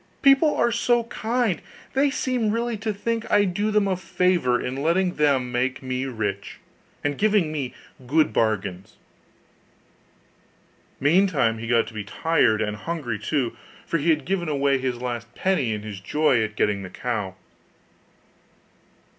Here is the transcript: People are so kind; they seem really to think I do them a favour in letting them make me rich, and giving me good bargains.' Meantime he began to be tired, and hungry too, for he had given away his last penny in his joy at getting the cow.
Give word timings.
People 0.23 0.55
are 0.55 0.71
so 0.71 1.03
kind; 1.03 1.61
they 1.93 2.09
seem 2.09 2.49
really 2.49 2.75
to 2.75 2.91
think 2.91 3.29
I 3.29 3.45
do 3.45 3.69
them 3.69 3.87
a 3.87 3.95
favour 3.95 4.59
in 4.59 4.77
letting 4.81 5.13
them 5.17 5.51
make 5.51 5.83
me 5.83 6.05
rich, 6.07 6.57
and 7.03 7.19
giving 7.19 7.51
me 7.51 7.75
good 8.07 8.33
bargains.' 8.33 8.95
Meantime 10.99 11.59
he 11.59 11.67
began 11.67 11.85
to 11.85 11.93
be 11.93 12.03
tired, 12.03 12.63
and 12.63 12.77
hungry 12.77 13.19
too, 13.19 13.55
for 13.85 13.99
he 13.99 14.09
had 14.09 14.25
given 14.25 14.49
away 14.49 14.79
his 14.79 14.95
last 14.99 15.35
penny 15.35 15.71
in 15.71 15.83
his 15.83 15.99
joy 15.99 16.43
at 16.43 16.55
getting 16.55 16.81
the 16.81 16.89
cow. 16.89 17.35